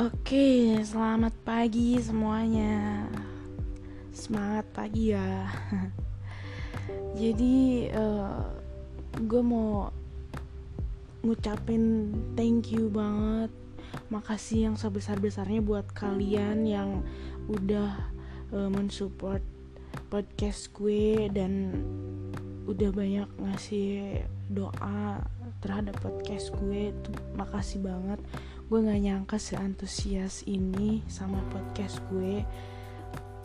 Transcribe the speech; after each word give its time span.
Oke, 0.00 0.80
selamat 0.80 1.36
pagi 1.44 2.00
semuanya. 2.00 3.04
Semangat 4.16 4.64
pagi 4.72 5.12
ya. 5.12 5.44
Jadi, 7.20 7.84
uh, 7.92 8.48
gue 9.20 9.42
mau 9.44 9.92
ngucapin 11.20 12.16
thank 12.32 12.72
you 12.72 12.88
banget. 12.88 13.52
Makasih 14.08 14.72
yang 14.72 14.76
sebesar-besarnya 14.80 15.60
buat 15.60 15.84
kalian 15.92 16.64
yang 16.64 17.04
udah 17.52 17.92
uh, 18.56 18.72
mensupport 18.72 19.44
podcast 20.08 20.72
gue 20.80 21.28
dan 21.28 21.76
udah 22.64 22.88
banyak 22.88 23.28
ngasih 23.36 24.24
doa 24.48 25.20
terhadap 25.60 25.92
podcast 26.00 26.56
gue 26.56 26.88
tuh 27.04 27.12
makasih 27.36 27.84
banget 27.84 28.16
gue 28.70 28.78
nggak 28.78 29.02
nyangka 29.02 29.36
seantusias 29.36 30.46
ini 30.46 31.02
sama 31.10 31.42
podcast 31.50 31.98
gue 32.06 32.46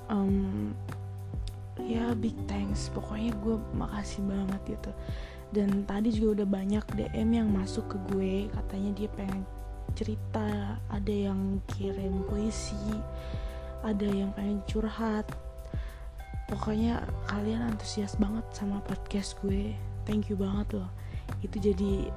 um, 0.10 0.70
ya 1.82 2.14
big 2.18 2.36
thanks. 2.46 2.88
Pokoknya 2.94 3.34
gue 3.42 3.56
makasih 3.76 4.22
banget 4.26 4.62
gitu. 4.78 4.92
Dan 5.54 5.86
tadi 5.88 6.12
juga 6.12 6.42
udah 6.42 6.48
banyak 6.50 6.86
DM 6.98 7.30
yang 7.42 7.50
masuk 7.50 7.86
ke 7.90 7.98
gue 8.12 8.34
katanya 8.52 8.92
dia 8.98 9.10
pengen 9.14 9.42
cerita 9.96 10.76
ada 10.92 11.14
yang 11.14 11.64
kirim 11.72 12.26
puisi 12.28 13.00
ada 13.86 14.08
yang 14.10 14.34
pengen 14.34 14.60
curhat. 14.66 15.30
Pokoknya 16.50 17.02
kalian 17.30 17.74
antusias 17.74 18.18
banget 18.18 18.46
sama 18.54 18.82
podcast 18.86 19.38
gue. 19.42 19.74
Thank 20.06 20.30
you 20.30 20.38
banget 20.38 20.82
loh. 20.82 20.90
Itu 21.42 21.58
jadi 21.58 22.10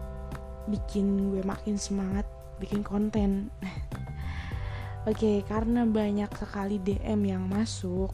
bikin 0.68 1.32
gue 1.32 1.40
makin 1.44 1.80
semangat 1.80 2.28
bikin 2.60 2.82
konten. 2.84 3.48
Oke 5.08 5.14
okay, 5.14 5.36
karena 5.46 5.88
banyak 5.88 6.28
sekali 6.36 6.82
DM 6.82 7.20
yang 7.24 7.44
masuk 7.48 8.12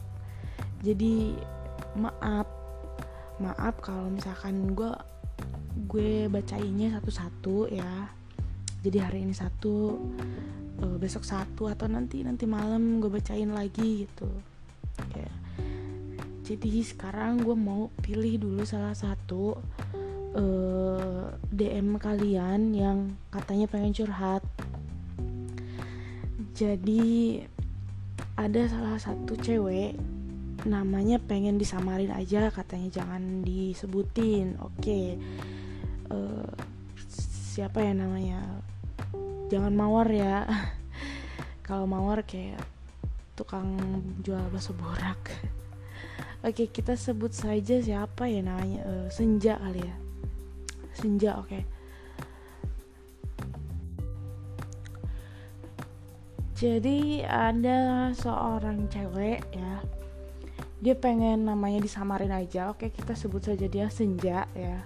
jadi 0.79 1.35
maaf. 1.97 2.47
Maaf 3.41 3.75
kalau 3.83 4.07
misalkan 4.07 4.71
gue 4.77 4.93
gue 5.91 6.31
bacainnya 6.31 6.95
satu-satu 6.95 7.67
ya. 7.73 8.09
Jadi 8.85 8.97
hari 9.01 9.25
ini 9.25 9.33
satu 9.33 9.97
uh, 10.79 10.97
besok 11.01 11.25
satu 11.25 11.67
atau 11.67 11.89
nanti 11.89 12.21
nanti 12.21 12.45
malam 12.45 13.01
gue 13.01 13.09
bacain 13.09 13.49
lagi 13.49 14.07
gitu. 14.07 14.29
Ya 15.17 15.33
jadi 16.45 16.85
sekarang 16.85 17.41
gue 17.41 17.57
mau 17.57 17.89
pilih 18.05 18.37
dulu 18.37 18.61
salah 18.69 18.93
satu 18.93 19.57
uh, 20.35 20.39
eh, 20.39 21.23
DM 21.49 21.95
kalian 21.97 22.75
yang 22.75 22.97
katanya 23.31 23.65
pengen 23.71 23.95
curhat. 23.95 24.43
Jadi 26.55 27.43
ada 28.35 28.61
salah 28.67 28.99
satu 28.99 29.35
cewek 29.39 29.95
namanya 30.67 31.19
pengen 31.19 31.59
disamarin 31.59 32.11
aja 32.11 32.51
katanya 32.51 32.91
jangan 32.91 33.43
disebutin. 33.43 34.59
Oke. 34.59 34.79
Okay. 34.83 35.05
uh, 36.11 36.43
eh, 36.43 36.49
siapa 37.55 37.83
ya 37.83 37.95
namanya? 37.95 38.43
Jangan 39.47 39.73
mawar 39.75 40.07
ya. 40.11 40.43
Kalau 41.67 41.87
mawar 41.87 42.23
kayak 42.27 42.61
tukang 43.35 43.75
jual 44.23 44.43
bakso 44.51 44.71
borak. 44.75 45.31
Oke 46.45 46.69
kita 46.69 46.93
sebut 46.93 47.33
saja 47.33 47.81
siapa 47.81 48.29
ya 48.29 48.45
namanya 48.45 48.85
uh, 48.85 49.07
senja 49.09 49.57
kali 49.57 49.81
ya 49.81 50.04
senja 50.95 51.37
oke. 51.37 51.51
Okay. 51.51 51.63
jadi 56.55 57.27
ada 57.27 58.09
seorang 58.15 58.87
cewek 58.87 59.43
ya. 59.51 59.83
Dia 60.79 60.95
pengen 60.95 61.43
namanya 61.51 61.83
disamarin 61.83 62.31
aja 62.31 62.71
oke. 62.71 62.87
Okay, 62.87 62.89
kita 62.95 63.11
sebut 63.11 63.43
saja 63.43 63.67
dia 63.67 63.91
senja 63.91 64.47
ya. 64.55 64.79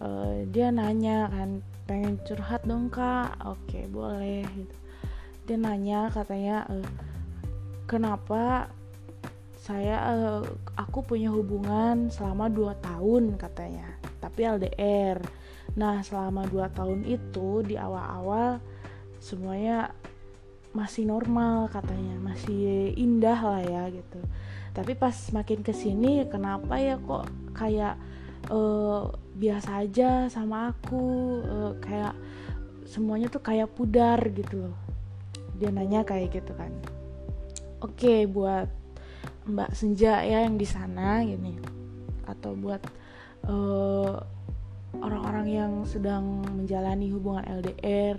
Uh, 0.00 0.48
dia 0.48 0.72
nanya 0.72 1.28
kan 1.28 1.60
pengen 1.84 2.16
curhat 2.24 2.64
dong 2.64 2.88
kak? 2.88 3.36
Oke 3.44 3.84
okay, 3.84 3.84
boleh 3.92 4.48
gitu. 4.56 4.76
Dia 5.44 5.56
nanya 5.60 6.08
katanya 6.08 6.64
uh, 6.72 6.88
kenapa 7.84 8.72
saya 9.60 10.00
uh, 10.16 10.42
aku 10.80 11.04
punya 11.04 11.28
hubungan 11.28 12.08
selama 12.08 12.48
2 12.48 12.72
tahun 12.80 13.36
katanya 13.36 13.99
tapi 14.22 14.46
LDR 14.46 15.18
nah 15.74 16.02
selama 16.02 16.46
2 16.50 16.76
tahun 16.76 17.00
itu 17.06 17.62
di 17.66 17.78
awal-awal 17.78 18.58
semuanya 19.20 19.92
masih 20.70 21.02
normal 21.02 21.66
katanya 21.66 22.14
masih 22.22 22.94
indah 22.94 23.38
lah 23.38 23.62
ya 23.62 23.82
gitu. 23.90 24.20
Tapi 24.70 24.94
pas 24.94 25.14
makin 25.34 25.66
ke 25.66 25.74
sini 25.74 26.22
kenapa 26.30 26.78
ya 26.78 26.94
kok 26.96 27.26
kayak 27.58 27.98
uh, 28.48 29.10
biasa 29.34 29.82
aja 29.82 30.30
sama 30.30 30.70
aku 30.70 31.02
uh, 31.42 31.72
kayak 31.82 32.14
semuanya 32.86 33.26
tuh 33.26 33.42
kayak 33.42 33.70
pudar 33.74 34.22
gitu 34.30 34.70
loh. 34.70 34.76
Dia 35.58 35.74
nanya 35.74 36.06
kayak 36.06 36.38
gitu 36.38 36.54
kan. 36.54 36.70
Oke 37.82 38.30
buat 38.30 38.70
Mbak 39.50 39.74
Senja 39.74 40.22
ya 40.22 40.46
yang 40.46 40.54
di 40.54 40.66
sana 40.70 41.26
gini. 41.26 41.58
Atau 42.30 42.54
buat 42.54 42.78
eh, 43.46 44.14
orang-orang 45.00 45.46
yang 45.48 45.72
sedang 45.86 46.44
menjalani 46.44 47.08
hubungan 47.14 47.44
LDR 47.46 48.18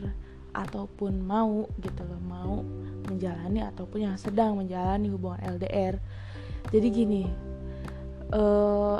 ataupun 0.52 1.24
mau 1.24 1.68
gitu 1.80 2.04
loh 2.04 2.22
mau 2.28 2.56
menjalani 3.08 3.64
ataupun 3.64 4.12
yang 4.12 4.18
sedang 4.20 4.60
menjalani 4.60 5.08
hubungan 5.08 5.40
LDR 5.56 5.96
jadi 6.72 6.88
gini 6.92 7.24
uh, 8.36 9.00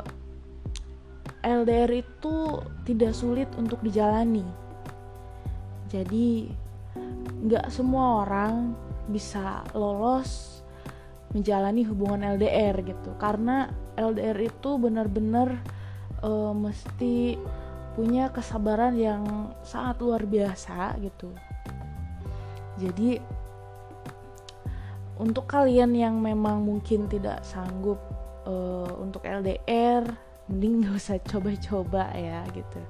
LDR 1.42 1.90
itu 1.90 2.62
tidak 2.86 3.12
sulit 3.18 3.50
untuk 3.58 3.82
dijalani. 3.82 4.46
Jadi 5.90 6.46
nggak 7.42 7.66
semua 7.68 8.22
orang 8.22 8.78
bisa 9.10 9.66
lolos 9.74 10.62
menjalani 11.34 11.82
hubungan 11.82 12.38
LDR 12.38 12.78
gitu. 12.86 13.10
Karena 13.18 13.66
LDR 13.98 14.38
itu 14.38 14.70
benar-benar 14.78 15.58
uh, 16.22 16.54
mesti 16.54 17.36
punya 17.92 18.32
kesabaran 18.32 18.96
yang 18.96 19.52
sangat 19.60 20.00
luar 20.00 20.24
biasa 20.24 20.96
gitu. 21.04 21.28
Jadi 22.80 23.20
untuk 25.20 25.44
kalian 25.44 25.92
yang 25.92 26.16
memang 26.18 26.64
mungkin 26.64 27.04
tidak 27.06 27.44
sanggup 27.44 28.00
uh, 28.48 28.88
untuk 28.96 29.22
LDR 29.28 30.08
mending 30.48 30.88
gak 30.88 30.96
usah 30.98 31.18
coba-coba 31.20 32.10
ya 32.16 32.42
gitu. 32.56 32.80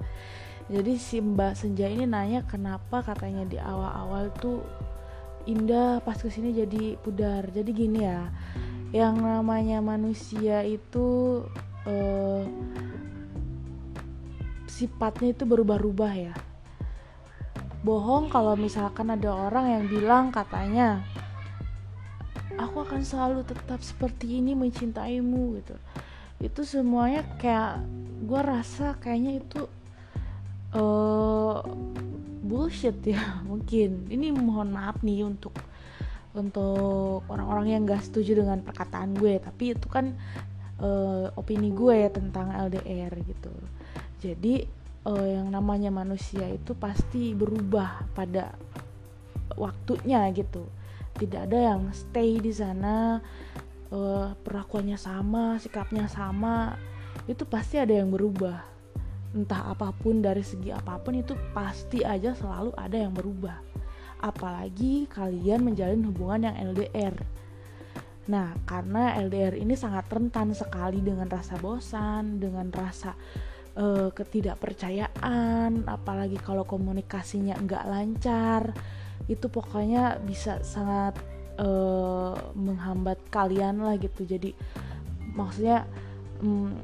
Jadi 0.70 0.92
si 0.96 1.18
Mbak 1.18 1.52
Senja 1.58 1.90
ini 1.90 2.06
nanya 2.06 2.46
kenapa 2.46 3.02
katanya 3.02 3.44
di 3.44 3.58
awal-awal 3.58 4.30
tuh 4.38 4.62
indah 5.44 5.98
pas 6.06 6.14
ke 6.16 6.30
sini 6.30 6.54
jadi 6.54 6.94
pudar. 7.02 7.50
Jadi 7.50 7.70
gini 7.74 8.06
ya 8.06 8.30
yang 8.94 9.18
namanya 9.18 9.80
manusia 9.82 10.62
itu 10.62 11.42
uh, 11.88 12.44
sifatnya 14.72 15.36
itu 15.36 15.44
berubah-ubah 15.44 16.12
ya. 16.16 16.34
Bohong 17.84 18.32
kalau 18.32 18.56
misalkan 18.56 19.12
ada 19.12 19.28
orang 19.28 19.68
yang 19.68 19.84
bilang 19.92 20.32
katanya 20.32 21.04
aku 22.56 22.80
akan 22.88 23.04
selalu 23.04 23.44
tetap 23.44 23.84
seperti 23.84 24.40
ini 24.40 24.56
mencintaimu 24.56 25.60
gitu. 25.60 25.76
Itu 26.40 26.64
semuanya 26.64 27.20
kayak 27.36 27.84
gue 28.24 28.40
rasa 28.40 28.96
kayaknya 28.96 29.44
itu 29.44 29.60
uh, 30.72 31.60
bullshit 32.40 32.96
ya 33.04 33.20
mungkin. 33.50 34.08
Ini 34.08 34.32
mohon 34.32 34.72
maaf 34.72 35.04
nih 35.04 35.28
untuk 35.28 35.52
untuk 36.32 37.28
orang-orang 37.28 37.76
yang 37.76 37.82
gak 37.84 38.08
setuju 38.08 38.40
dengan 38.40 38.64
perkataan 38.64 39.12
gue 39.12 39.36
tapi 39.36 39.76
itu 39.76 39.84
kan 39.84 40.16
uh, 40.80 41.28
opini 41.36 41.68
gue 41.76 42.08
tentang 42.08 42.56
LDR 42.56 43.12
gitu 43.28 43.52
jadi 44.22 44.62
uh, 45.02 45.26
yang 45.26 45.50
namanya 45.50 45.90
manusia 45.90 46.46
itu 46.46 46.78
pasti 46.78 47.34
berubah 47.34 48.06
pada 48.14 48.54
waktunya 49.58 50.30
gitu. 50.30 50.62
Tidak 51.18 51.50
ada 51.50 51.74
yang 51.74 51.90
stay 51.90 52.38
di 52.38 52.54
sana 52.54 53.18
uh, 53.90 54.30
perlakuannya 54.46 54.94
sama 54.94 55.58
sikapnya 55.58 56.06
sama. 56.06 56.78
Itu 57.26 57.42
pasti 57.50 57.82
ada 57.82 57.98
yang 57.98 58.14
berubah. 58.14 58.62
Entah 59.34 59.74
apa 59.74 59.90
pun 59.90 60.22
dari 60.22 60.46
segi 60.46 60.70
apa 60.70 61.02
pun 61.02 61.18
itu 61.18 61.34
pasti 61.50 62.06
aja 62.06 62.30
selalu 62.38 62.70
ada 62.78 62.94
yang 62.94 63.10
berubah. 63.10 63.58
Apalagi 64.22 65.10
kalian 65.10 65.66
menjalin 65.66 66.06
hubungan 66.06 66.46
yang 66.46 66.56
LDR 66.70 67.42
nah 68.22 68.54
karena 68.70 69.18
LDR 69.18 69.58
ini 69.58 69.74
sangat 69.74 70.06
rentan 70.06 70.54
sekali 70.54 71.02
dengan 71.02 71.26
rasa 71.26 71.58
bosan 71.58 72.38
dengan 72.38 72.70
rasa 72.70 73.18
uh, 73.76 74.08
ketidakpercayaan 74.12 75.86
apalagi 75.88 76.36
kalau 76.40 76.64
komunikasinya 76.66 77.56
nggak 77.60 77.88
lancar 77.88 78.62
itu 79.30 79.46
pokoknya 79.46 80.18
bisa 80.24 80.60
sangat 80.66 81.14
uh, 81.60 82.34
menghambat 82.58 83.18
kalian 83.30 83.82
lah 83.82 83.94
gitu. 83.98 84.26
Jadi 84.26 84.52
maksudnya 85.32 85.86
um, 86.42 86.74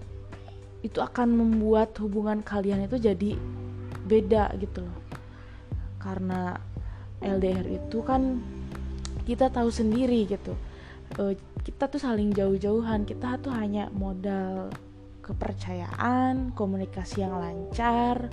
itu 0.80 1.02
akan 1.02 1.34
membuat 1.34 1.92
hubungan 1.98 2.40
kalian 2.40 2.86
itu 2.86 2.96
jadi 3.00 3.34
beda 4.06 4.54
gitu 4.62 4.86
loh. 4.86 4.98
Karena 5.98 6.54
LDR 7.18 7.66
itu 7.66 7.98
kan 8.06 8.38
kita 9.26 9.50
tahu 9.50 9.68
sendiri 9.68 10.24
gitu. 10.30 10.54
Uh, 11.18 11.34
kita 11.66 11.90
tuh 11.90 12.00
saling 12.00 12.32
jauh-jauhan 12.32 13.04
kita 13.04 13.36
tuh 13.42 13.52
hanya 13.52 13.90
modal 13.92 14.70
kepercayaan 15.28 16.56
komunikasi 16.56 17.20
yang 17.20 17.36
lancar 17.36 18.32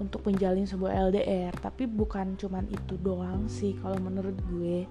untuk 0.00 0.26
menjalin 0.26 0.64
sebuah 0.64 1.12
LDR 1.12 1.52
tapi 1.60 1.84
bukan 1.86 2.34
cuman 2.34 2.66
itu 2.72 2.98
doang 2.98 3.46
sih 3.46 3.78
kalau 3.78 4.00
menurut 4.02 4.34
gue. 4.50 4.88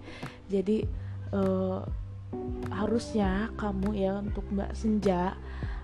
Jadi 0.48 0.88
uh, 1.36 1.82
harusnya 2.70 3.50
kamu 3.58 3.90
ya 3.98 4.22
untuk 4.22 4.46
Mbak 4.54 4.72
Senja 4.78 5.34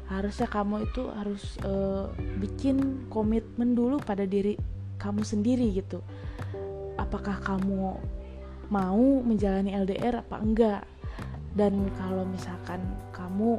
harusnya 0.05 0.45
kamu 0.45 0.85
itu 0.85 1.09
harus 1.09 1.57
uh, 1.65 2.13
bikin 2.37 3.09
komitmen 3.09 3.73
dulu 3.73 3.97
pada 3.97 4.23
diri 4.29 4.53
kamu 5.01 5.25
sendiri 5.25 5.73
gitu. 5.73 5.99
Apakah 6.95 7.41
kamu 7.41 7.97
mau 8.69 9.05
menjalani 9.25 9.73
LDR 9.73 10.21
apa 10.21 10.37
enggak? 10.37 10.83
Dan 11.57 11.89
kalau 11.97 12.27
misalkan 12.29 12.83
kamu 13.09 13.57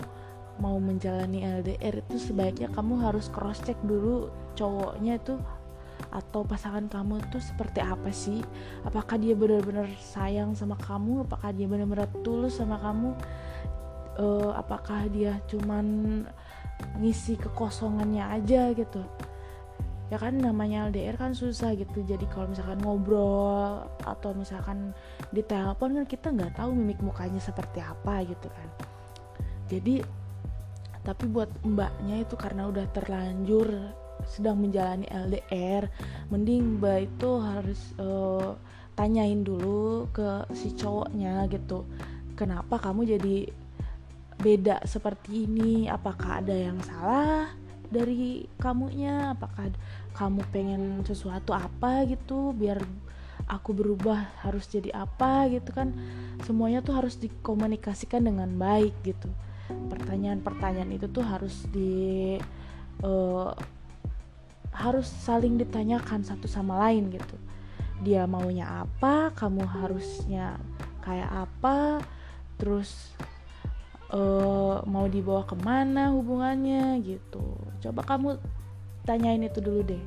mau 0.56 0.80
menjalani 0.80 1.44
LDR 1.44 2.00
itu 2.00 2.16
sebaiknya 2.16 2.72
kamu 2.72 3.00
harus 3.04 3.28
cross 3.28 3.60
check 3.64 3.76
dulu 3.84 4.32
cowoknya 4.56 5.20
itu 5.20 5.36
atau 6.12 6.44
pasangan 6.44 6.86
kamu 6.88 7.20
tuh 7.32 7.42
seperti 7.42 7.80
apa 7.80 8.08
sih? 8.12 8.40
Apakah 8.84 9.20
dia 9.20 9.36
benar-benar 9.36 9.88
sayang 10.00 10.56
sama 10.56 10.76
kamu? 10.80 11.24
Apakah 11.28 11.52
dia 11.52 11.66
benar-benar 11.68 12.08
tulus 12.24 12.56
sama 12.60 12.80
kamu? 12.80 13.12
Uh, 14.16 14.52
apakah 14.56 15.04
dia 15.12 15.36
cuman 15.48 15.84
ngisi 17.00 17.36
kekosongannya 17.36 18.24
aja 18.24 18.72
gitu? 18.72 19.04
Ya 20.06 20.22
kan 20.22 20.38
namanya 20.38 20.86
LDR 20.88 21.18
kan 21.18 21.34
susah 21.34 21.74
gitu. 21.74 22.06
Jadi 22.06 22.24
kalau 22.30 22.48
misalkan 22.48 22.78
ngobrol 22.80 23.84
atau 24.06 24.30
misalkan 24.32 24.94
di 25.34 25.42
telepon 25.42 25.98
kan 26.00 26.06
kita 26.06 26.30
nggak 26.30 26.54
tahu 26.56 26.70
mimik 26.72 27.02
mukanya 27.02 27.42
seperti 27.42 27.82
apa 27.82 28.22
gitu 28.22 28.46
kan. 28.46 28.68
Jadi 29.66 30.00
tapi 31.06 31.30
buat 31.30 31.46
mbaknya 31.62 32.26
itu 32.26 32.34
karena 32.34 32.66
udah 32.66 32.90
terlanjur 32.90 33.70
sedang 34.26 34.58
menjalani 34.58 35.06
LDR 35.06 35.86
mending 36.34 36.82
mbak 36.82 37.06
itu 37.06 37.30
harus 37.38 37.80
uh, 38.02 38.58
tanyain 38.98 39.46
dulu 39.46 40.10
ke 40.10 40.50
si 40.56 40.72
cowoknya 40.74 41.46
gitu. 41.52 41.86
Kenapa 42.34 42.80
kamu 42.80 43.16
jadi 43.16 43.46
beda 44.40 44.82
seperti 44.88 45.46
ini? 45.46 45.86
Apakah 45.86 46.42
ada 46.42 46.56
yang 46.56 46.80
salah 46.80 47.52
dari 47.92 48.48
kamunya? 48.58 49.36
Apakah 49.36 49.68
kamu 50.16 50.40
pengen 50.48 50.82
sesuatu 51.04 51.52
apa 51.52 52.08
gitu 52.08 52.56
biar 52.56 52.80
aku 53.46 53.76
berubah 53.76 54.32
harus 54.42 54.64
jadi 54.64 54.96
apa 54.96 55.44
gitu 55.52 55.76
kan? 55.76 55.92
Semuanya 56.48 56.80
tuh 56.80 56.96
harus 56.96 57.20
dikomunikasikan 57.20 58.24
dengan 58.24 58.48
baik 58.56 58.96
gitu 59.04 59.28
pertanyaan-pertanyaan 59.68 60.90
itu 60.94 61.06
tuh 61.10 61.24
harus 61.24 61.66
di 61.70 62.36
uh, 63.02 63.50
harus 64.76 65.08
saling 65.08 65.56
ditanyakan 65.56 66.22
satu 66.22 66.46
sama 66.46 66.76
lain 66.88 67.08
gitu. 67.10 67.36
Dia 68.04 68.28
maunya 68.28 68.84
apa 68.84 69.32
kamu 69.32 69.64
harusnya 69.64 70.60
kayak 71.00 71.48
apa 71.48 72.04
terus 72.60 73.14
uh, 74.12 74.84
mau 74.84 75.08
dibawa 75.08 75.48
ke 75.48 75.56
mana 75.56 76.12
hubungannya 76.12 77.00
gitu. 77.02 77.56
Coba 77.80 78.04
kamu 78.04 78.36
tanyain 79.08 79.40
itu 79.40 79.58
dulu 79.64 79.80
deh. 79.86 80.02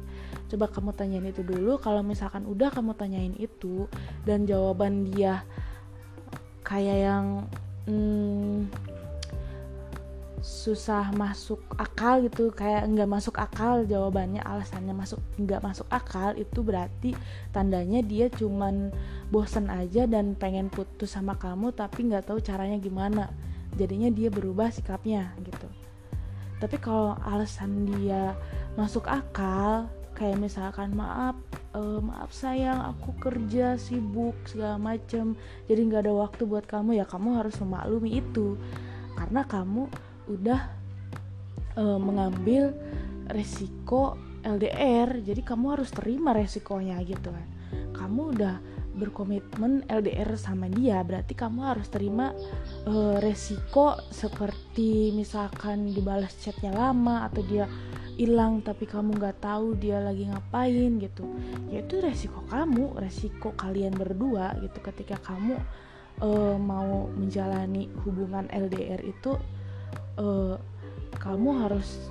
Coba 0.49 0.69
kamu 0.69 0.93
tanyain 0.93 1.25
itu 1.25 1.41
dulu 1.41 1.81
kalau 1.81 2.05
misalkan 2.05 2.45
udah 2.45 2.69
kamu 2.69 2.93
tanyain 2.93 3.33
itu 3.37 3.89
dan 4.25 4.45
jawaban 4.45 5.09
dia 5.09 5.45
kayak 6.65 6.97
yang 7.01 7.25
hmm, 7.89 8.69
susah 10.49 11.13
masuk 11.13 11.61
akal 11.77 12.25
gitu 12.25 12.49
kayak 12.49 12.81
nggak 12.89 13.05
masuk 13.05 13.37
akal 13.37 13.85
jawabannya 13.85 14.41
alasannya 14.41 14.97
masuk 14.97 15.21
nggak 15.37 15.61
masuk 15.61 15.85
akal 15.93 16.33
itu 16.33 16.65
berarti 16.65 17.13
tandanya 17.53 18.01
dia 18.01 18.33
cuman 18.33 18.89
bosen 19.29 19.69
aja 19.69 20.09
dan 20.09 20.33
pengen 20.33 20.73
putus 20.73 21.13
sama 21.13 21.37
kamu 21.37 21.69
tapi 21.69 22.09
nggak 22.09 22.33
tahu 22.33 22.41
caranya 22.41 22.81
gimana. 22.81 23.29
Jadinya 23.77 24.09
dia 24.09 24.33
berubah 24.33 24.73
sikapnya 24.73 25.37
gitu. 25.45 25.69
Tapi 26.57 26.81
kalau 26.81 27.13
alasan 27.21 27.85
dia 27.85 28.33
masuk 28.73 29.05
akal 29.05 29.85
kayak 30.17 30.41
misalkan 30.41 30.97
maaf 30.97 31.37
uh, 31.77 32.01
maaf 32.01 32.33
sayang 32.33 32.89
aku 32.89 33.13
kerja 33.21 33.77
sibuk 33.79 34.35
segala 34.43 34.75
macem 34.75 35.37
jadi 35.71 35.79
nggak 35.79 36.03
ada 36.09 36.13
waktu 36.17 36.43
buat 36.43 36.67
kamu 36.67 36.99
ya 36.99 37.05
kamu 37.05 37.37
harus 37.37 37.53
memaklumi 37.61 38.17
itu. 38.17 38.57
Karena 39.13 39.45
kamu 39.45 40.08
udah 40.29 40.61
uh, 41.75 41.99
mengambil 41.99 42.71
resiko 43.29 44.17
LDR 44.45 45.19
jadi 45.19 45.41
kamu 45.43 45.75
harus 45.75 45.91
terima 45.91 46.31
resikonya 46.31 47.01
gitu 47.03 47.33
kan. 47.33 47.47
Kamu 47.91 48.21
udah 48.37 48.55
berkomitmen 48.99 49.87
LDR 49.87 50.35
sama 50.35 50.67
dia 50.67 50.99
berarti 51.07 51.31
kamu 51.31 51.59
harus 51.63 51.87
terima 51.87 52.35
uh, 52.83 53.15
resiko 53.23 53.95
seperti 54.11 55.15
misalkan 55.15 55.87
dibalas 55.95 56.35
chatnya 56.43 56.75
lama 56.75 57.23
atau 57.31 57.39
dia 57.47 57.63
hilang 58.19 58.59
tapi 58.59 58.83
kamu 58.83 59.15
nggak 59.15 59.39
tahu 59.39 59.79
dia 59.79 60.03
lagi 60.03 60.27
ngapain 60.27 60.99
gitu. 60.99 61.23
Ya 61.71 61.79
itu 61.79 62.03
resiko 62.03 62.43
kamu 62.51 62.99
resiko 62.99 63.55
kalian 63.55 63.95
berdua 63.95 64.59
gitu. 64.59 64.83
Ketika 64.83 65.15
kamu 65.23 65.55
uh, 66.19 66.59
mau 66.59 67.07
menjalani 67.15 67.87
hubungan 68.03 68.51
LDR 68.51 68.99
itu 69.07 69.39
uh, 70.19 70.55
kamu 71.19 71.67
harus 71.67 72.09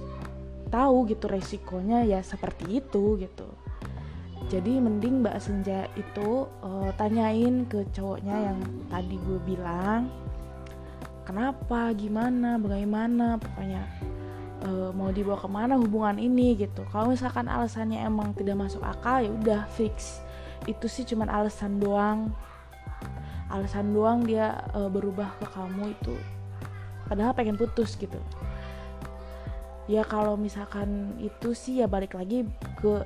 tahu 0.69 1.09
gitu 1.09 1.27
resikonya 1.27 2.05
ya 2.05 2.21
seperti 2.21 2.85
itu 2.85 3.17
gitu. 3.21 3.49
Jadi 4.49 4.81
mending 4.81 5.21
Mbak 5.21 5.37
Senja 5.45 5.85
itu 5.93 6.49
uh, 6.65 6.89
tanyain 6.97 7.69
ke 7.69 7.85
cowoknya 7.93 8.53
yang 8.53 8.59
tadi 8.89 9.21
gue 9.21 9.39
bilang 9.45 10.09
kenapa 11.29 11.93
gimana 11.93 12.57
bagaimana 12.57 13.37
pokoknya 13.37 13.85
uh, 14.65 14.89
mau 14.97 15.13
dibawa 15.13 15.37
ke 15.37 15.49
mana 15.53 15.77
hubungan 15.77 16.17
ini 16.17 16.57
gitu. 16.57 16.81
Kalau 16.89 17.13
misalkan 17.13 17.45
alasannya 17.45 18.01
emang 18.01 18.33
tidak 18.33 18.57
masuk 18.57 18.81
akal 18.81 19.21
ya 19.21 19.29
udah 19.29 19.61
fix. 19.77 20.25
Itu 20.65 20.89
sih 20.89 21.05
cuman 21.05 21.29
alasan 21.29 21.77
doang. 21.77 22.33
Alasan 23.53 23.93
doang 23.93 24.25
dia 24.25 24.65
uh, 24.73 24.89
berubah 24.89 25.29
ke 25.41 25.47
kamu 25.53 25.93
itu 25.93 26.17
padahal 27.09 27.33
pengen 27.33 27.57
putus 27.57 27.97
gitu 27.97 28.21
ya 29.89 30.05
kalau 30.05 30.37
misalkan 30.37 31.17
itu 31.19 31.57
sih 31.57 31.81
ya 31.81 31.89
balik 31.89 32.13
lagi 32.15 32.45
ke 32.77 33.03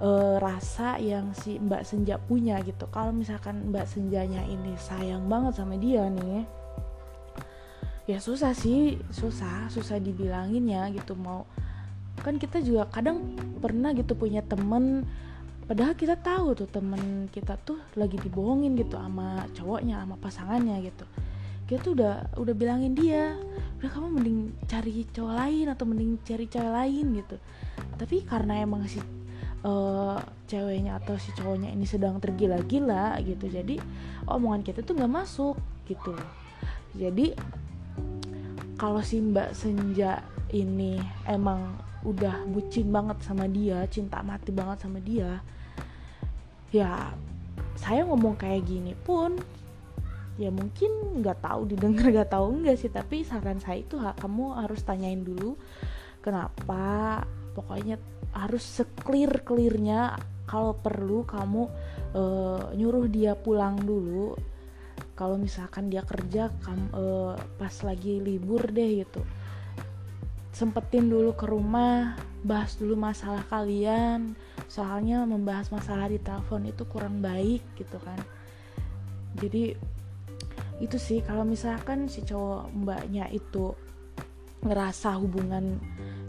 uh, 0.00 0.36
rasa 0.40 0.96
yang 0.98 1.30
si 1.36 1.60
Mbak 1.60 1.82
Senja 1.84 2.16
punya 2.18 2.58
gitu. 2.64 2.88
Kalau 2.90 3.12
misalkan 3.12 3.70
Mbak 3.70 3.86
Senjanya 3.86 4.42
ini 4.48 4.74
sayang 4.80 5.28
banget 5.28 5.60
sama 5.60 5.76
dia 5.76 6.08
nih, 6.08 6.48
ya 8.08 8.18
susah 8.18 8.56
sih, 8.56 8.98
susah, 9.12 9.68
susah 9.68 10.00
dibilangin 10.00 10.64
ya 10.66 10.88
gitu 10.90 11.14
mau. 11.14 11.44
Kan 12.24 12.40
kita 12.40 12.64
juga 12.64 12.88
kadang 12.88 13.36
pernah 13.60 13.92
gitu 13.92 14.16
punya 14.16 14.40
temen 14.40 15.04
padahal 15.64 15.96
kita 15.96 16.20
tahu 16.20 16.52
tuh 16.52 16.68
temen 16.68 17.24
kita 17.32 17.56
tuh 17.64 17.80
lagi 17.96 18.20
dibohongin 18.20 18.76
gitu 18.76 19.00
sama 19.00 19.48
cowoknya 19.56 20.04
sama 20.04 20.20
pasangannya 20.20 20.76
gitu 20.84 21.08
kita 21.64 21.80
tuh 21.80 21.92
udah 21.96 22.14
udah 22.36 22.54
bilangin 22.54 22.92
dia 22.92 23.36
udah 23.80 23.90
kamu 23.90 24.08
mending 24.20 24.40
cari 24.68 25.04
cowok 25.08 25.34
lain 25.34 25.66
atau 25.72 25.84
mending 25.84 26.10
cari 26.24 26.44
cewek 26.48 26.72
lain 26.72 27.06
gitu. 27.20 27.36
Tapi 28.00 28.16
karena 28.24 28.64
emang 28.64 28.84
si 28.88 29.00
uh, 29.64 30.20
ceweknya 30.48 31.00
atau 31.00 31.16
si 31.20 31.32
cowoknya 31.36 31.72
ini 31.72 31.84
sedang 31.84 32.20
tergila-gila 32.20 33.16
gitu 33.24 33.48
jadi 33.48 33.76
omongan 34.28 34.64
kita 34.64 34.80
tuh 34.84 34.96
nggak 34.96 35.12
masuk 35.12 35.56
gitu. 35.88 36.16
Jadi 36.96 37.36
kalau 38.80 39.00
si 39.00 39.20
Mbak 39.20 39.56
Senja 39.56 40.20
ini 40.52 41.00
emang 41.26 41.76
udah 42.04 42.44
bucin 42.44 42.92
banget 42.92 43.24
sama 43.24 43.48
dia 43.48 43.88
cinta 43.88 44.20
mati 44.20 44.52
banget 44.52 44.84
sama 44.84 45.00
dia 45.00 45.40
ya 46.68 47.16
saya 47.80 48.04
ngomong 48.04 48.36
kayak 48.36 48.68
gini 48.68 48.92
pun 48.92 49.40
ya 50.34 50.50
mungkin 50.50 51.22
nggak 51.22 51.46
tahu 51.46 51.70
didengar 51.70 52.10
nggak 52.10 52.30
tahu 52.32 52.46
enggak 52.60 52.76
sih. 52.78 52.90
Tapi 52.90 53.22
saran 53.22 53.62
saya 53.62 53.82
itu 53.82 53.96
kamu 53.98 54.58
harus 54.58 54.80
tanyain 54.82 55.22
dulu 55.22 55.54
kenapa 56.24 57.20
pokoknya 57.52 58.00
harus 58.32 58.64
seclear 58.64 59.44
clearnya 59.46 60.18
kalau 60.44 60.76
perlu 60.76 61.24
kamu 61.24 61.62
uh, 62.16 62.72
nyuruh 62.74 63.06
dia 63.08 63.32
pulang 63.38 63.78
dulu. 63.80 64.36
Kalau 65.14 65.38
misalkan 65.38 65.94
dia 65.94 66.02
kerja 66.02 66.50
kamu 66.62 66.86
uh, 66.90 67.34
pas 67.56 67.74
lagi 67.86 68.18
libur 68.18 68.66
deh 68.74 69.06
gitu. 69.06 69.22
Sempetin 70.50 71.10
dulu 71.10 71.34
ke 71.34 71.46
rumah 71.46 72.18
bahas 72.42 72.74
dulu 72.74 72.98
masalah 72.98 73.46
kalian. 73.46 74.34
Soalnya 74.66 75.22
membahas 75.22 75.70
masalah 75.70 76.10
di 76.10 76.18
telepon 76.18 76.66
itu 76.66 76.82
kurang 76.90 77.22
baik 77.22 77.62
gitu 77.78 77.98
kan. 78.02 78.18
Jadi 79.38 79.93
itu 80.82 80.98
sih 80.98 81.22
kalau 81.22 81.46
misalkan 81.46 82.10
si 82.10 82.26
cowok 82.26 82.70
mbaknya 82.74 83.30
itu 83.30 83.74
ngerasa 84.64 85.20
hubungan 85.20 85.78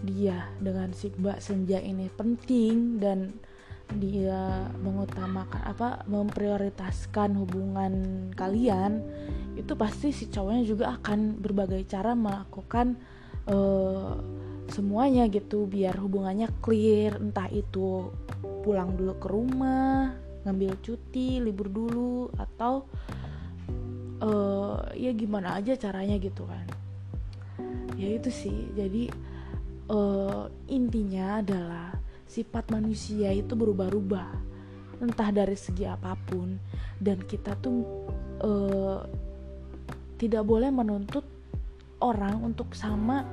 dia 0.06 0.52
dengan 0.62 0.92
si 0.92 1.10
mbak 1.16 1.40
senja 1.42 1.80
ini 1.82 2.12
penting 2.14 3.00
dan 3.02 3.34
dia 3.96 4.66
mengutamakan 4.82 5.62
apa 5.62 6.02
memprioritaskan 6.10 7.38
hubungan 7.38 7.94
kalian 8.34 9.06
itu 9.56 9.78
pasti 9.78 10.10
si 10.10 10.28
cowoknya 10.28 10.64
juga 10.66 10.86
akan 11.00 11.40
berbagai 11.40 11.86
cara 11.88 12.18
melakukan 12.18 12.98
uh, 13.48 14.18
semuanya 14.70 15.30
gitu 15.30 15.70
biar 15.70 15.96
hubungannya 16.02 16.50
clear. 16.60 17.18
Entah 17.22 17.50
itu 17.54 18.10
pulang 18.66 18.98
dulu 18.98 19.14
ke 19.22 19.28
rumah 19.30 20.14
ngambil 20.46 20.78
cuti 20.82 21.42
libur 21.42 21.70
dulu 21.74 22.30
atau 22.38 22.86
uh, 24.22 24.80
ya 24.96 25.12
gimana 25.12 25.60
aja 25.60 25.76
caranya 25.76 26.16
gitu 26.20 26.48
kan. 26.48 26.66
Ya 27.96 28.12
itu 28.16 28.30
sih 28.32 28.72
jadi 28.76 29.12
uh, 29.92 30.52
intinya 30.68 31.40
adalah 31.40 31.96
sifat 32.28 32.72
manusia 32.72 33.32
itu 33.32 33.56
berubah-ubah. 33.56 34.44
Entah 35.04 35.30
dari 35.32 35.60
segi 35.60 35.84
apa 35.84 36.16
pun 36.16 36.56
dan 37.00 37.20
kita 37.24 37.56
tuh 37.60 37.84
uh, 38.44 39.00
tidak 40.16 40.48
boleh 40.48 40.72
menuntut 40.72 41.24
orang 42.00 42.40
untuk 42.40 42.72
sama 42.72 43.28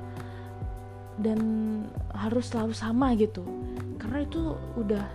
dan 1.15 1.39
harus 2.11 2.51
selalu 2.51 2.75
sama 2.75 3.15
gitu. 3.15 3.43
Karena 3.95 4.27
itu 4.27 4.59
udah 4.75 5.05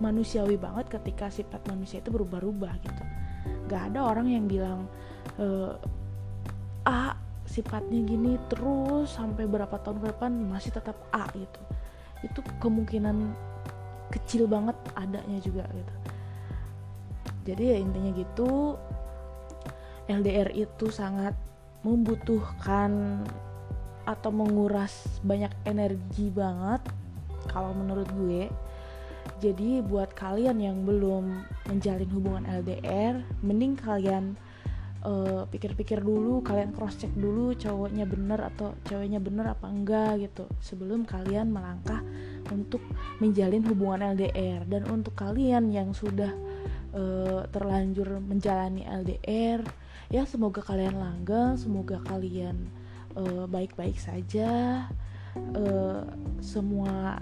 manusiawi 0.00 0.56
banget 0.58 0.88
ketika 0.88 1.30
sifat 1.30 1.62
manusia 1.68 2.02
itu 2.02 2.10
berubah-ubah 2.10 2.74
gitu 2.82 3.01
gak 3.72 3.92
ada 3.92 4.04
orang 4.04 4.28
yang 4.28 4.44
bilang 4.44 4.84
e, 5.40 5.72
A 6.84 7.16
sifatnya 7.48 8.04
gini 8.04 8.36
terus 8.52 9.16
sampai 9.16 9.48
berapa 9.48 9.72
tahun 9.80 10.04
ke 10.04 10.06
depan 10.12 10.32
masih 10.52 10.76
tetap 10.76 10.96
A 11.08 11.24
gitu. 11.32 11.60
Itu 12.20 12.44
kemungkinan 12.60 13.32
kecil 14.12 14.44
banget 14.44 14.76
adanya 14.92 15.40
juga 15.40 15.64
gitu. 15.72 15.94
Jadi 17.48 17.62
ya 17.74 17.76
intinya 17.80 18.10
gitu 18.12 18.76
LDR 20.06 20.52
itu 20.52 20.92
sangat 20.92 21.34
membutuhkan 21.82 23.22
atau 24.02 24.30
menguras 24.34 25.06
banyak 25.22 25.50
energi 25.62 26.30
banget 26.30 26.82
kalau 27.50 27.74
menurut 27.74 28.06
gue 28.18 28.50
jadi 29.42 29.82
buat 29.82 30.14
kalian 30.14 30.62
yang 30.62 30.86
belum 30.86 31.42
menjalin 31.66 32.10
hubungan 32.14 32.46
LDR 32.46 33.18
mending 33.42 33.74
kalian 33.74 34.38
uh, 35.02 35.42
pikir-pikir 35.50 35.98
dulu 35.98 36.46
kalian 36.46 36.70
cross 36.70 36.94
check 36.94 37.10
dulu 37.18 37.50
cowoknya 37.58 38.06
bener 38.06 38.38
atau 38.54 38.78
ceweknya 38.86 39.18
bener 39.18 39.50
apa 39.50 39.66
enggak 39.66 40.22
gitu 40.22 40.46
sebelum 40.62 41.02
kalian 41.02 41.50
melangkah 41.50 41.98
untuk 42.54 42.80
menjalin 43.18 43.66
hubungan 43.66 44.14
LDR 44.14 44.62
dan 44.70 44.86
untuk 44.86 45.18
kalian 45.18 45.74
yang 45.74 45.90
sudah 45.90 46.30
uh, 46.94 47.42
terlanjur 47.50 48.22
menjalani 48.22 48.86
LDR 48.86 49.66
ya 50.06 50.22
semoga 50.22 50.62
kalian 50.62 51.02
langgeng 51.02 51.58
semoga 51.58 51.98
kalian 52.06 52.70
uh, 53.16 53.44
baik-baik 53.50 53.98
saja. 53.98 54.86
Uh, 55.56 56.04
semua 56.44 57.16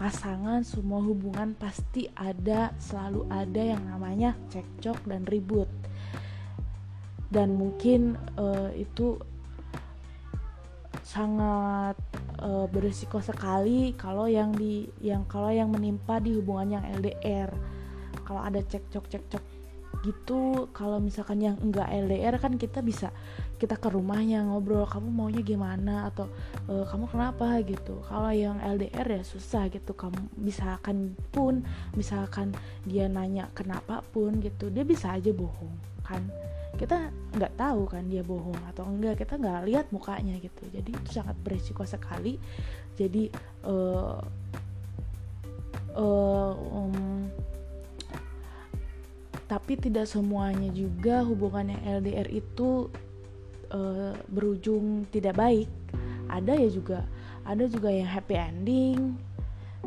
pasangan 0.00 0.64
semua 0.64 1.04
hubungan 1.04 1.52
pasti 1.52 2.08
ada 2.16 2.72
selalu 2.80 3.28
ada 3.28 3.60
yang 3.60 3.84
namanya 3.84 4.32
cekcok 4.48 4.96
dan 5.04 5.28
ribut. 5.28 5.68
Dan 7.28 7.60
mungkin 7.60 8.16
uh, 8.40 8.72
itu 8.72 9.20
sangat 11.04 12.00
uh, 12.40 12.64
berisiko 12.72 13.20
sekali 13.20 13.92
kalau 13.92 14.24
yang 14.24 14.56
di 14.56 14.88
yang 15.04 15.28
kalau 15.28 15.52
yang 15.52 15.68
menimpa 15.68 16.16
di 16.16 16.32
hubungan 16.38 16.80
yang 16.80 16.84
LDR 17.02 17.50
kalau 18.22 18.46
ada 18.46 18.62
cekcok 18.62 19.10
cekcok 19.10 19.42
gitu. 20.00 20.70
Kalau 20.72 20.96
misalkan 21.02 21.44
yang 21.44 21.56
enggak 21.60 21.88
LDR 21.90 22.36
kan 22.40 22.56
kita 22.56 22.80
bisa 22.80 23.12
kita 23.60 23.76
ke 23.76 23.92
rumahnya 23.92 24.48
ngobrol 24.48 24.88
kamu 24.88 25.12
maunya 25.12 25.42
gimana? 25.44 26.08
atau 26.08 26.30
e, 26.64 26.88
kamu 26.88 27.04
kenapa? 27.12 27.60
gitu. 27.60 28.00
Kalau 28.08 28.32
yang 28.32 28.56
LDR 28.60 29.20
ya 29.20 29.22
susah 29.22 29.68
gitu. 29.68 29.92
Kamu 29.92 30.40
misalkan 30.40 31.12
pun 31.28 31.60
misalkan 31.92 32.56
dia 32.88 33.06
nanya 33.10 33.52
kenapa 33.52 34.00
pun 34.14 34.40
gitu 34.40 34.72
dia 34.72 34.86
bisa 34.86 35.12
aja 35.12 35.30
bohong 35.34 35.76
kan. 36.06 36.24
Kita 36.80 37.12
nggak 37.36 37.60
tahu 37.60 37.84
kan 37.84 38.08
dia 38.08 38.24
bohong 38.24 38.56
atau 38.72 38.88
enggak. 38.88 39.20
Kita 39.20 39.36
nggak 39.36 39.68
lihat 39.68 39.86
mukanya 39.92 40.40
gitu. 40.40 40.64
Jadi 40.72 40.96
itu 40.96 41.10
sangat 41.12 41.36
berisiko 41.44 41.84
sekali. 41.84 42.40
Jadi 42.96 43.28
uh, 43.68 44.16
uh, 45.96 46.54
um, 46.56 47.28
tapi 49.50 49.74
tidak 49.74 50.06
semuanya 50.06 50.70
juga 50.70 51.26
hubungan 51.26 51.74
yang 51.74 51.82
LDR 51.98 52.30
itu 52.30 52.86
uh, 53.74 54.14
berujung 54.30 55.10
tidak 55.10 55.34
baik. 55.34 55.66
Ada 56.30 56.54
ya 56.54 56.70
juga 56.70 57.02
ada 57.42 57.66
juga 57.66 57.90
yang 57.90 58.06
happy 58.06 58.38
ending 58.38 59.18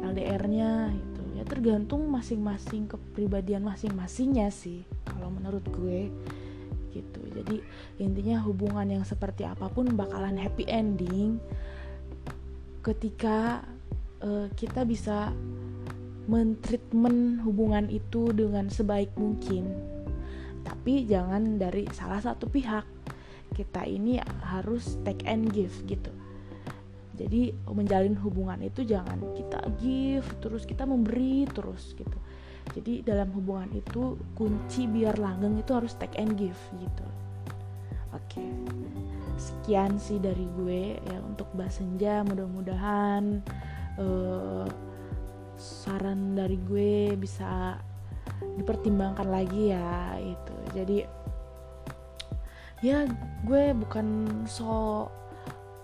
LDR-nya 0.03 0.91
itu 0.91 1.21
ya 1.39 1.47
tergantung 1.47 2.11
masing-masing 2.11 2.91
kepribadian 2.91 3.63
masing-masingnya 3.63 4.51
sih 4.51 4.83
kalau 5.07 5.31
menurut 5.31 5.63
gue 5.71 6.11
gitu. 6.91 7.21
Jadi 7.31 7.63
intinya 8.03 8.43
hubungan 8.43 8.99
yang 8.99 9.07
seperti 9.07 9.47
apa 9.47 9.71
pun 9.71 9.95
bakalan 9.95 10.35
happy 10.35 10.67
ending 10.67 11.39
ketika 12.83 13.63
uh, 14.19 14.51
kita 14.59 14.83
bisa 14.83 15.31
mentreatment 16.27 17.43
hubungan 17.43 17.91
itu 17.91 18.31
dengan 18.31 18.71
sebaik 18.71 19.11
mungkin. 19.19 19.67
Tapi 20.63 21.03
jangan 21.03 21.59
dari 21.59 21.87
salah 21.91 22.23
satu 22.23 22.47
pihak. 22.47 22.87
Kita 23.53 23.85
ini 23.85 24.17
harus 24.41 24.97
take 25.05 25.27
and 25.29 25.51
give 25.53 25.73
gitu. 25.85 26.09
Jadi 27.13 27.53
menjalin 27.69 28.17
hubungan 28.17 28.57
itu 28.65 28.81
jangan 28.81 29.21
kita 29.37 29.61
give 29.77 30.25
terus 30.41 30.65
kita 30.65 30.87
memberi 30.87 31.45
terus 31.45 31.93
gitu. 31.93 32.17
Jadi 32.73 33.05
dalam 33.05 33.29
hubungan 33.37 33.69
itu 33.75 34.17
kunci 34.33 34.89
biar 34.89 35.21
langgeng 35.21 35.59
itu 35.61 35.71
harus 35.77 35.93
take 35.99 36.17
and 36.17 36.33
give 36.39 36.57
gitu. 36.81 37.05
Oke. 38.15 38.41
Sekian 39.37 40.01
sih 40.01 40.17
dari 40.17 40.45
gue 40.57 40.97
ya 40.97 41.17
untuk 41.21 41.45
bahas 41.53 41.77
senja. 41.77 42.25
Mudah-mudahan 42.25 43.45
uh, 44.01 44.65
saran 45.57 46.35
dari 46.37 46.57
gue 46.59 47.17
bisa 47.17 47.77
dipertimbangkan 48.57 49.27
lagi 49.27 49.73
ya 49.73 50.17
itu. 50.19 50.55
Jadi 50.73 50.97
ya 52.83 53.07
gue 53.47 53.63
bukan 53.71 54.27
so 54.43 55.07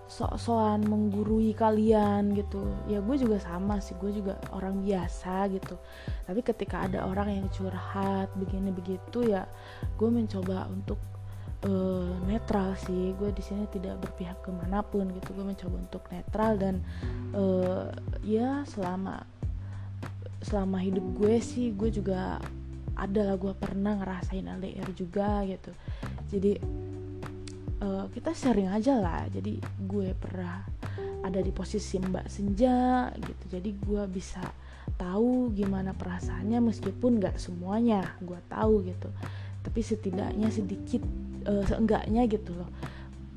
sok-sokan 0.10 0.82
menggurui 0.90 1.54
kalian 1.54 2.34
gitu. 2.34 2.66
Ya 2.90 3.00
gue 3.00 3.16
juga 3.16 3.38
sama 3.38 3.78
sih 3.78 3.94
gue 4.02 4.10
juga 4.10 4.42
orang 4.52 4.82
biasa 4.82 5.48
gitu. 5.54 5.78
Tapi 6.26 6.42
ketika 6.42 6.90
ada 6.90 7.06
orang 7.06 7.30
yang 7.30 7.48
curhat 7.54 8.34
begini 8.36 8.74
begitu 8.74 9.22
ya 9.22 9.46
gue 10.02 10.10
mencoba 10.10 10.66
untuk 10.66 10.98
uh, 11.70 12.10
netral 12.26 12.74
sih. 12.74 13.14
Gue 13.22 13.30
di 13.30 13.46
sini 13.46 13.70
tidak 13.70 14.02
berpihak 14.02 14.42
ke 14.42 14.50
mana 14.50 14.82
pun 14.82 15.14
gitu. 15.14 15.30
Gue 15.38 15.46
mencoba 15.46 15.76
untuk 15.78 16.04
netral 16.10 16.58
dan 16.58 16.76
uh, 17.38 17.94
ya 18.26 18.66
selama 18.66 19.24
selama 20.40 20.80
hidup 20.80 21.04
gue 21.20 21.40
sih 21.44 21.76
gue 21.76 21.92
juga 21.92 22.40
ada 23.00 23.22
lah 23.24 23.38
gue 23.40 23.56
pernah 23.56 23.96
ngerasain 24.00 24.44
LDR 24.44 24.90
juga 24.92 25.44
gitu. 25.48 25.72
Jadi 26.28 26.60
uh, 27.80 28.06
kita 28.12 28.36
sharing 28.36 28.70
aja 28.72 29.00
lah. 29.00 29.24
Jadi 29.32 29.60
gue 29.88 30.12
pernah 30.20 30.68
ada 31.24 31.40
di 31.40 31.52
posisi 31.56 31.96
Mbak 32.00 32.28
Senja 32.28 33.08
gitu. 33.16 33.44
Jadi 33.48 33.70
gue 33.80 34.04
bisa 34.12 34.44
tahu 35.00 35.56
gimana 35.56 35.96
perasaannya 35.96 36.60
meskipun 36.60 37.24
nggak 37.24 37.40
semuanya 37.40 38.04
gue 38.20 38.40
tahu 38.52 38.84
gitu. 38.84 39.08
Tapi 39.64 39.80
setidaknya 39.80 40.52
sedikit 40.52 41.04
uh, 41.48 41.64
seenggaknya 41.64 42.28
gitu 42.28 42.52
loh. 42.52 42.70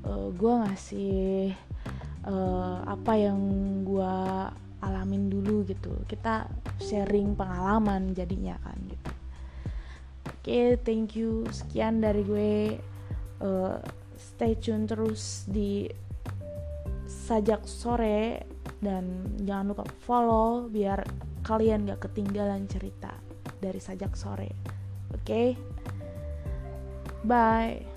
Uh, 0.02 0.28
gue 0.34 0.52
ngasih 0.66 1.54
uh, 2.26 2.82
apa 2.82 3.12
yang 3.14 3.38
gue 3.86 4.14
gitu. 5.72 5.92
Kita 6.04 6.46
sharing 6.78 7.34
pengalaman 7.34 8.12
jadinya 8.12 8.56
kan 8.60 8.76
gitu. 8.86 9.10
Oke 10.22 10.36
okay, 10.44 10.68
thank 10.80 11.16
you. 11.16 11.48
Sekian 11.48 12.04
dari 12.04 12.22
gue. 12.22 12.54
Uh, 13.42 13.80
stay 14.14 14.54
tune 14.54 14.86
terus 14.86 15.50
di 15.50 15.90
sajak 17.10 17.66
sore 17.66 18.46
dan 18.78 19.34
jangan 19.42 19.74
lupa 19.74 19.84
follow 20.06 20.70
biar 20.70 21.02
kalian 21.42 21.90
gak 21.90 22.06
ketinggalan 22.06 22.70
cerita 22.70 23.10
dari 23.58 23.82
sajak 23.82 24.14
sore. 24.14 24.50
Oke? 25.10 25.26
Okay? 25.26 25.48
bye 27.22 27.91